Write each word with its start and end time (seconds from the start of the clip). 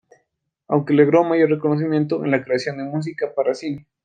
Aunque 0.67 0.95
logró 0.95 1.23
mayor 1.23 1.51
reconocimiento 1.51 2.25
en 2.25 2.31
la 2.31 2.43
creación 2.43 2.77
de 2.79 2.85
música 2.85 3.35
para 3.35 3.53
cine. 3.53 3.85